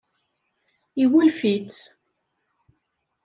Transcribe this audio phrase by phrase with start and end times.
[1.03, 1.79] Iwulef-itt.